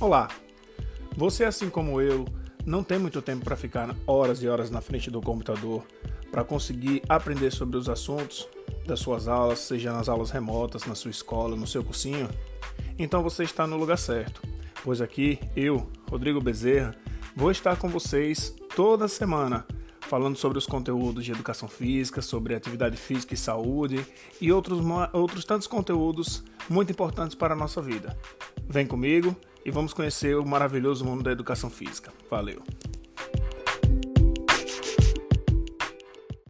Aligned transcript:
Olá! 0.00 0.28
Você, 1.14 1.44
assim 1.44 1.68
como 1.68 2.00
eu, 2.00 2.24
não 2.64 2.82
tem 2.82 2.98
muito 2.98 3.20
tempo 3.20 3.44
para 3.44 3.54
ficar 3.54 3.94
horas 4.06 4.42
e 4.42 4.48
horas 4.48 4.70
na 4.70 4.80
frente 4.80 5.10
do 5.10 5.20
computador 5.20 5.84
para 6.30 6.42
conseguir 6.42 7.02
aprender 7.06 7.50
sobre 7.50 7.76
os 7.76 7.86
assuntos 7.86 8.48
das 8.86 8.98
suas 8.98 9.28
aulas, 9.28 9.58
seja 9.58 9.92
nas 9.92 10.08
aulas 10.08 10.30
remotas, 10.30 10.86
na 10.86 10.94
sua 10.94 11.10
escola, 11.10 11.54
no 11.54 11.66
seu 11.66 11.84
cursinho? 11.84 12.30
Então 12.98 13.22
você 13.22 13.42
está 13.42 13.66
no 13.66 13.76
lugar 13.76 13.98
certo, 13.98 14.40
pois 14.82 15.02
aqui 15.02 15.38
eu, 15.54 15.86
Rodrigo 16.10 16.40
Bezerra, 16.40 16.96
vou 17.36 17.50
estar 17.50 17.76
com 17.76 17.90
vocês 17.90 18.56
toda 18.74 19.06
semana 19.06 19.66
falando 20.00 20.38
sobre 20.38 20.56
os 20.56 20.64
conteúdos 20.64 21.26
de 21.26 21.32
educação 21.32 21.68
física, 21.68 22.22
sobre 22.22 22.54
atividade 22.54 22.96
física 22.96 23.34
e 23.34 23.36
saúde 23.36 24.02
e 24.40 24.50
outros, 24.50 24.80
outros 25.12 25.44
tantos 25.44 25.66
conteúdos 25.66 26.42
muito 26.70 26.90
importantes 26.90 27.34
para 27.34 27.52
a 27.52 27.56
nossa 27.56 27.82
vida. 27.82 28.16
Vem 28.66 28.86
comigo 28.86 29.36
e 29.64 29.70
vamos 29.70 29.92
conhecer 29.92 30.36
o 30.36 30.44
maravilhoso 30.44 31.04
mundo 31.04 31.22
da 31.22 31.32
educação 31.32 31.70
física. 31.70 32.12
Valeu! 32.30 32.62